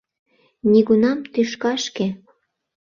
[0.71, 2.07] Нигунам тӱшкашке